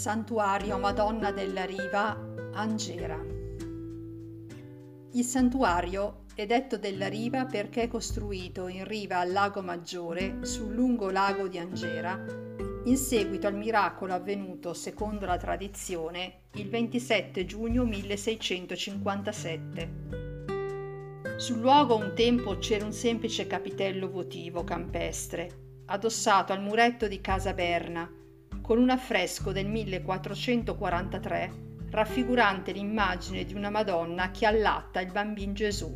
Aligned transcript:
Santuario 0.00 0.78
Madonna 0.78 1.30
della 1.30 1.66
Riva, 1.66 2.16
Angera. 2.54 3.22
Il 5.12 5.24
santuario 5.24 6.22
è 6.34 6.46
detto 6.46 6.78
della 6.78 7.06
Riva 7.06 7.44
perché 7.44 7.82
è 7.82 7.88
costruito 7.88 8.66
in 8.68 8.86
riva 8.86 9.18
al 9.18 9.30
lago 9.30 9.60
Maggiore, 9.60 10.38
sul 10.40 10.72
lungo 10.72 11.10
lago 11.10 11.48
di 11.48 11.58
Angera, 11.58 12.18
in 12.84 12.96
seguito 12.96 13.46
al 13.46 13.56
miracolo 13.56 14.14
avvenuto, 14.14 14.72
secondo 14.72 15.26
la 15.26 15.36
tradizione, 15.36 16.44
il 16.54 16.70
27 16.70 17.44
giugno 17.44 17.84
1657. 17.84 19.90
Sul 21.36 21.58
luogo 21.58 21.96
un 21.96 22.14
tempo 22.14 22.56
c'era 22.56 22.86
un 22.86 22.94
semplice 22.94 23.46
capitello 23.46 24.08
votivo 24.08 24.64
campestre, 24.64 25.82
addossato 25.84 26.54
al 26.54 26.62
muretto 26.62 27.06
di 27.06 27.20
Casa 27.20 27.52
Berna, 27.52 28.10
con 28.70 28.78
un 28.78 28.90
affresco 28.90 29.50
del 29.50 29.66
1443 29.66 31.88
raffigurante 31.90 32.70
l'immagine 32.70 33.44
di 33.44 33.52
una 33.52 33.68
Madonna 33.68 34.30
che 34.30 34.46
allatta 34.46 35.00
il 35.00 35.10
bambino 35.10 35.54
Gesù. 35.54 35.92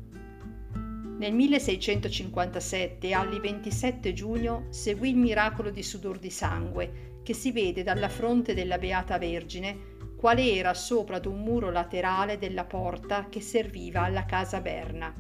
Nel 1.24 1.32
1657, 1.32 3.14
alle 3.14 3.40
27 3.40 4.12
giugno, 4.12 4.66
seguì 4.72 5.12
il 5.12 5.16
miracolo 5.16 5.70
di 5.70 5.82
sudor 5.82 6.20
di 6.20 6.30
sangue, 6.30 7.22
che 7.24 7.34
si 7.34 7.54
vede 7.54 7.82
dalla 7.82 8.10
fronte 8.10 8.54
della 8.54 8.78
Beata 8.78 9.18
Vergine, 9.18 10.18
quale 10.18 10.54
era 10.54 10.74
sopra 10.74 11.16
ad 11.16 11.26
un 11.26 11.42
muro 11.42 11.72
laterale 11.72 12.38
della 12.38 12.66
porta 12.66 13.30
che 13.30 13.40
serviva 13.40 14.02
alla 14.02 14.26
casa 14.26 14.60
Berna. 14.60 15.16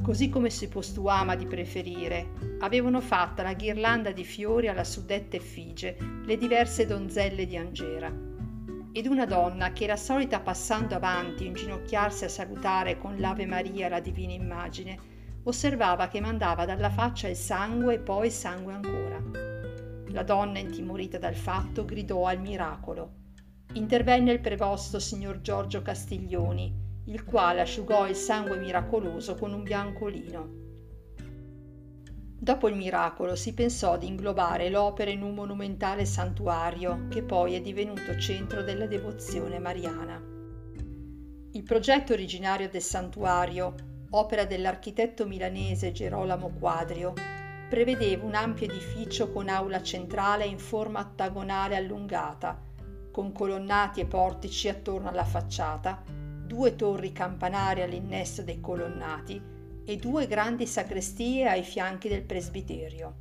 Così 0.00 0.30
come 0.30 0.48
si 0.48 0.68
postuama 0.68 1.36
di 1.36 1.44
preferire, 1.44 2.56
avevano 2.60 3.02
fatta 3.02 3.42
la 3.42 3.52
ghirlanda 3.52 4.10
di 4.10 4.24
fiori 4.24 4.68
alla 4.68 4.84
suddetta 4.84 5.36
effigie 5.36 5.98
le 6.24 6.38
diverse 6.38 6.86
donzelle 6.86 7.44
di 7.44 7.58
Angera 7.58 8.27
ed 8.98 9.06
una 9.06 9.26
donna 9.26 9.72
che 9.72 9.84
era 9.84 9.94
solita 9.94 10.40
passando 10.40 10.96
avanti 10.96 11.46
inginocchiarsi 11.46 12.24
a 12.24 12.28
salutare 12.28 12.98
con 12.98 13.16
l'Ave 13.18 13.46
Maria 13.46 13.88
la 13.88 14.00
divina 14.00 14.32
immagine, 14.32 14.98
osservava 15.44 16.08
che 16.08 16.20
mandava 16.20 16.64
dalla 16.64 16.90
faccia 16.90 17.28
il 17.28 17.36
sangue 17.36 17.94
e 17.94 17.98
poi 18.00 18.28
sangue 18.28 18.72
ancora. 18.72 19.22
La 20.08 20.24
donna, 20.24 20.58
intimorita 20.58 21.16
dal 21.16 21.36
fatto, 21.36 21.84
gridò 21.84 22.26
al 22.26 22.40
miracolo. 22.40 23.12
Intervenne 23.74 24.32
il 24.32 24.40
prevosto 24.40 24.98
signor 24.98 25.42
Giorgio 25.42 25.80
Castiglioni, 25.80 26.74
il 27.04 27.22
quale 27.22 27.60
asciugò 27.60 28.08
il 28.08 28.16
sangue 28.16 28.58
miracoloso 28.58 29.36
con 29.36 29.52
un 29.52 29.62
biancolino. 29.62 30.67
Dopo 32.40 32.68
il 32.68 32.76
miracolo 32.76 33.34
si 33.34 33.52
pensò 33.52 33.98
di 33.98 34.06
inglobare 34.06 34.70
l'opera 34.70 35.10
in 35.10 35.22
un 35.22 35.34
monumentale 35.34 36.04
santuario 36.04 37.08
che 37.08 37.24
poi 37.24 37.54
è 37.54 37.60
divenuto 37.60 38.16
centro 38.16 38.62
della 38.62 38.86
devozione 38.86 39.58
mariana. 39.58 40.22
Il 41.50 41.62
progetto 41.64 42.12
originario 42.12 42.68
del 42.68 42.80
santuario, 42.80 43.74
opera 44.10 44.44
dell'architetto 44.44 45.26
milanese 45.26 45.90
Gerolamo 45.90 46.52
Quadrio, 46.56 47.12
prevedeva 47.68 48.24
un 48.24 48.36
ampio 48.36 48.66
edificio 48.66 49.32
con 49.32 49.48
aula 49.48 49.82
centrale 49.82 50.44
in 50.44 50.60
forma 50.60 51.00
ottagonale 51.00 51.74
allungata, 51.74 52.56
con 53.10 53.32
colonnati 53.32 53.98
e 53.98 54.06
portici 54.06 54.68
attorno 54.68 55.08
alla 55.08 55.24
facciata, 55.24 56.04
due 56.06 56.76
torri 56.76 57.10
campanarie 57.10 57.82
all'innesto 57.82 58.42
dei 58.42 58.60
colonnati 58.60 59.56
e 59.88 59.96
due 59.96 60.26
grandi 60.26 60.66
sacrestie 60.66 61.48
ai 61.48 61.62
fianchi 61.62 62.10
del 62.10 62.20
presbiterio. 62.20 63.14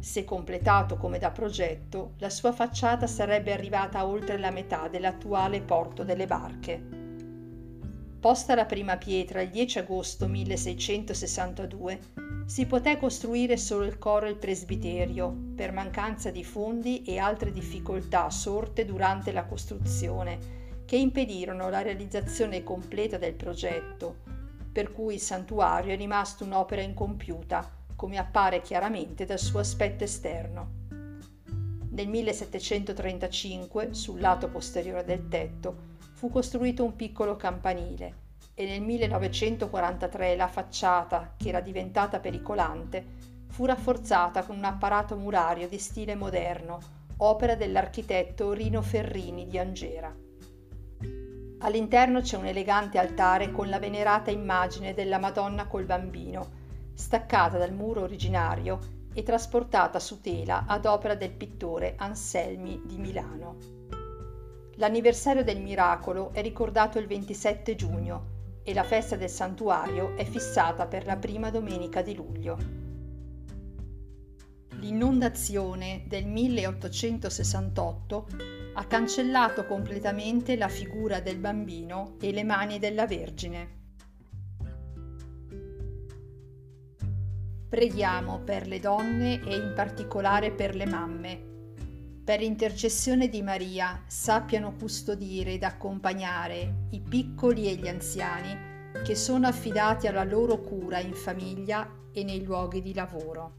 Se 0.00 0.24
completato 0.24 0.96
come 0.96 1.20
da 1.20 1.30
progetto, 1.30 2.14
la 2.18 2.28
sua 2.28 2.50
facciata 2.50 3.06
sarebbe 3.06 3.52
arrivata 3.52 4.04
oltre 4.04 4.36
la 4.36 4.50
metà 4.50 4.88
dell'attuale 4.88 5.60
porto 5.60 6.02
delle 6.02 6.26
barche. 6.26 6.82
Posta 8.18 8.56
la 8.56 8.64
prima 8.64 8.96
pietra 8.96 9.42
il 9.42 9.50
10 9.50 9.78
agosto 9.78 10.26
1662, 10.26 12.00
si 12.46 12.66
poté 12.66 12.96
costruire 12.96 13.56
solo 13.56 13.84
il 13.84 13.96
coro 13.96 14.26
e 14.26 14.30
il 14.30 14.38
presbiterio 14.38 15.32
per 15.54 15.70
mancanza 15.70 16.32
di 16.32 16.42
fondi 16.42 17.04
e 17.04 17.18
altre 17.18 17.52
difficoltà 17.52 18.28
sorte 18.30 18.84
durante 18.84 19.30
la 19.30 19.44
costruzione 19.44 20.58
che 20.84 20.96
impedirono 20.96 21.70
la 21.70 21.82
realizzazione 21.82 22.64
completa 22.64 23.18
del 23.18 23.34
progetto 23.34 24.29
per 24.72 24.92
cui 24.92 25.14
il 25.14 25.20
santuario 25.20 25.92
è 25.92 25.96
rimasto 25.96 26.44
un'opera 26.44 26.82
incompiuta, 26.82 27.68
come 27.96 28.18
appare 28.18 28.60
chiaramente 28.60 29.24
dal 29.24 29.38
suo 29.38 29.58
aspetto 29.58 30.04
esterno. 30.04 30.78
Nel 31.90 32.08
1735, 32.08 33.94
sul 33.94 34.20
lato 34.20 34.48
posteriore 34.48 35.04
del 35.04 35.28
tetto, 35.28 35.88
fu 36.14 36.30
costruito 36.30 36.84
un 36.84 36.94
piccolo 36.94 37.36
campanile 37.36 38.28
e 38.54 38.64
nel 38.64 38.82
1943 38.82 40.36
la 40.36 40.46
facciata, 40.46 41.34
che 41.36 41.48
era 41.48 41.60
diventata 41.60 42.20
pericolante, 42.20 43.04
fu 43.48 43.64
rafforzata 43.64 44.44
con 44.44 44.56
un 44.56 44.64
apparato 44.64 45.16
murario 45.16 45.66
di 45.66 45.78
stile 45.78 46.14
moderno, 46.14 46.78
opera 47.18 47.54
dell'architetto 47.54 48.52
Rino 48.52 48.82
Ferrini 48.82 49.46
di 49.46 49.58
Angera. 49.58 50.14
All'interno 51.62 52.22
c'è 52.22 52.38
un 52.38 52.46
elegante 52.46 52.98
altare 52.98 53.50
con 53.50 53.68
la 53.68 53.78
venerata 53.78 54.30
immagine 54.30 54.94
della 54.94 55.18
Madonna 55.18 55.66
col 55.66 55.84
bambino, 55.84 56.58
staccata 56.94 57.58
dal 57.58 57.74
muro 57.74 58.00
originario 58.00 58.78
e 59.12 59.22
trasportata 59.22 59.98
su 59.98 60.22
tela 60.22 60.64
ad 60.66 60.86
opera 60.86 61.14
del 61.14 61.32
pittore 61.32 61.96
Anselmi 61.98 62.80
di 62.86 62.96
Milano. 62.96 63.56
L'anniversario 64.76 65.44
del 65.44 65.60
miracolo 65.60 66.30
è 66.32 66.40
ricordato 66.40 66.98
il 66.98 67.06
27 67.06 67.74
giugno 67.74 68.38
e 68.62 68.72
la 68.72 68.84
festa 68.84 69.16
del 69.16 69.28
santuario 69.28 70.16
è 70.16 70.24
fissata 70.24 70.86
per 70.86 71.04
la 71.04 71.16
prima 71.16 71.50
domenica 71.50 72.00
di 72.00 72.14
luglio. 72.14 72.56
L'inondazione 74.78 76.04
del 76.06 76.26
1868 76.26 78.59
ha 78.74 78.84
cancellato 78.84 79.66
completamente 79.66 80.56
la 80.56 80.68
figura 80.68 81.20
del 81.20 81.38
bambino 81.38 82.16
e 82.20 82.32
le 82.32 82.44
mani 82.44 82.78
della 82.78 83.06
Vergine. 83.06 83.78
Preghiamo 87.68 88.40
per 88.40 88.66
le 88.66 88.80
donne 88.80 89.44
e 89.44 89.56
in 89.56 89.72
particolare 89.74 90.50
per 90.52 90.74
le 90.74 90.86
mamme. 90.86 91.48
Per 92.24 92.40
intercessione 92.40 93.28
di 93.28 93.42
Maria 93.42 94.02
sappiano 94.06 94.74
custodire 94.74 95.52
ed 95.52 95.62
accompagnare 95.62 96.86
i 96.90 97.00
piccoli 97.00 97.68
e 97.68 97.74
gli 97.74 97.88
anziani 97.88 98.68
che 99.04 99.14
sono 99.14 99.46
affidati 99.46 100.06
alla 100.06 100.24
loro 100.24 100.60
cura 100.60 100.98
in 100.98 101.14
famiglia 101.14 101.88
e 102.12 102.24
nei 102.24 102.44
luoghi 102.44 102.82
di 102.82 102.92
lavoro. 102.92 103.54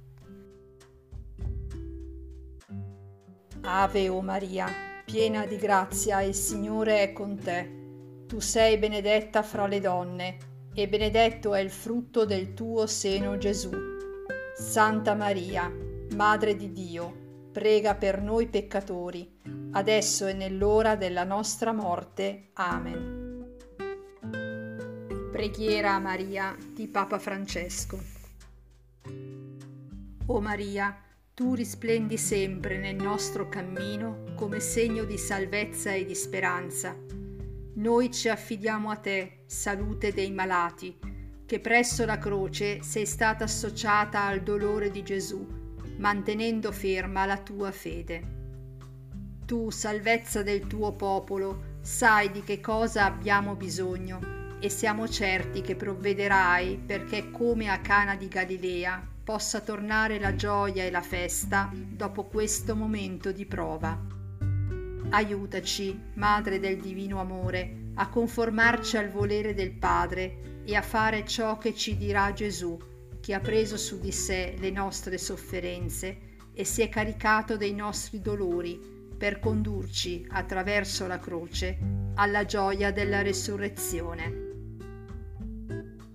Ave 3.61 4.09
o 4.09 4.21
Maria 4.21 4.89
piena 5.11 5.45
di 5.45 5.57
grazia, 5.57 6.22
il 6.22 6.33
Signore 6.33 7.03
è 7.03 7.11
con 7.11 7.38
te. 7.38 8.25
Tu 8.27 8.39
sei 8.39 8.77
benedetta 8.77 9.44
fra 9.44 9.68
le 9.68 9.81
donne, 9.81 10.38
e 10.74 10.88
benedetto 10.88 11.53
è 11.53 11.59
il 11.59 11.69
frutto 11.69 12.24
del 12.24 12.53
tuo 12.53 12.88
seno 12.88 13.38
Gesù. 13.38 13.71
Santa 14.56 15.13
Maria, 15.13 15.69
Madre 16.15 16.56
di 16.56 16.71
Dio, 16.71 17.50
prega 17.51 17.95
per 17.95 18.21
noi 18.21 18.47
peccatori, 18.47 19.39
adesso 19.71 20.27
e 20.27 20.33
nell'ora 20.33 20.95
della 20.95 21.25
nostra 21.25 21.74
morte. 21.74 22.51
Amen. 22.53 23.57
Preghiera 25.30 25.95
a 25.95 26.00
Maria 26.00 26.56
di 26.74 26.88
Papa 26.88 27.19
Francesco. 27.19 28.00
O 30.27 30.39
Maria, 30.39 30.95
tu 31.33 31.54
risplendi 31.54 32.18
sempre 32.18 32.78
nel 32.78 32.95
nostro 32.95 33.48
cammino 33.48 34.33
come 34.36 34.60
segno 34.60 35.06
di 35.06 35.18
salvezza 35.18 35.92
e 35.94 36.06
di 36.06 36.13
speranza. 36.13 36.95
Noi 37.75 38.12
ci 38.12 38.28
affidiamo 38.28 38.89
a 38.89 38.98
te, 38.98 39.44
salute 39.45 40.12
dei 40.12 40.31
malati, 40.31 41.00
che 41.45 41.60
presso 41.62 42.06
la 42.06 42.18
croce 42.18 42.83
sei 42.83 43.06
stata 43.06 43.45
associata 43.45 44.24
al 44.25 44.42
dolore 44.42 44.92
di 44.92 45.04
Gesù, 45.04 45.48
mantenendo 45.98 46.72
ferma 46.74 47.25
la 47.25 47.38
tua 47.38 47.72
fede. 47.72 48.39
Tu, 49.45 49.69
salvezza 49.69 50.44
del 50.44 50.68
tuo 50.68 50.94
popolo, 50.94 51.77
sai 51.80 52.30
di 52.30 52.44
che 52.44 52.60
cosa 52.60 53.06
abbiamo 53.06 53.56
bisogno 53.56 54.57
e 54.60 54.69
siamo 54.69 55.07
certi 55.07 55.62
che 55.62 55.75
provvederai 55.75 56.77
perché 56.77 57.31
come 57.31 57.69
a 57.69 57.80
Cana 57.80 58.16
di 58.16 58.27
Galilea 58.27 59.11
possa 59.23 59.62
tornare 59.62 60.19
la 60.19 60.35
gioia 60.35 60.83
e 60.83 60.91
la 60.91 61.01
festa 61.01 61.69
dopo 61.73 62.25
questo 62.25 62.75
momento 62.75 63.31
di 63.31 63.45
prova. 63.45 64.00
Aiutaci, 65.09 66.00
Madre 66.15 66.59
del 66.59 66.79
Divino 66.79 67.19
Amore, 67.19 67.91
a 67.95 68.09
conformarci 68.09 68.97
al 68.97 69.09
volere 69.09 69.53
del 69.53 69.73
Padre 69.73 70.62
e 70.65 70.75
a 70.75 70.81
fare 70.81 71.25
ciò 71.25 71.57
che 71.57 71.75
ci 71.75 71.97
dirà 71.97 72.31
Gesù, 72.33 72.77
che 73.19 73.33
ha 73.33 73.39
preso 73.39 73.77
su 73.77 74.00
di 74.00 74.12
sé 74.12 74.56
le 74.57 74.71
nostre 74.71 75.18
sofferenze 75.18 76.29
e 76.53 76.63
si 76.63 76.81
è 76.81 76.89
caricato 76.89 77.57
dei 77.57 77.74
nostri 77.74 78.21
dolori 78.21 78.79
per 79.17 79.39
condurci 79.39 80.25
attraverso 80.29 81.06
la 81.06 81.19
croce 81.19 81.77
alla 82.15 82.45
gioia 82.45 82.91
della 82.91 83.21
resurrezione. 83.21 84.50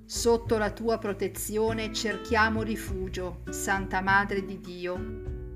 Sotto 0.08 0.56
la 0.56 0.70
tua 0.70 0.98
protezione 0.98 1.92
cerchiamo 1.92 2.62
rifugio, 2.62 3.40
Santa 3.50 4.00
Madre 4.00 4.44
di 4.44 4.60
Dio. 4.60 4.96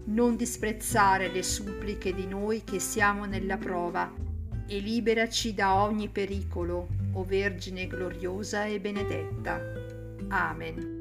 Non 0.06 0.34
disprezzare 0.34 1.30
le 1.30 1.44
suppliche 1.44 2.12
di 2.12 2.26
noi 2.26 2.64
che 2.64 2.80
siamo 2.80 3.26
nella 3.26 3.58
prova 3.58 4.12
e 4.66 4.80
liberaci 4.80 5.54
da 5.54 5.80
ogni 5.80 6.08
pericolo, 6.08 6.88
o 7.12 7.22
Vergine 7.22 7.86
gloriosa 7.86 8.64
e 8.64 8.80
benedetta. 8.80 9.60
Amen. 10.30 10.99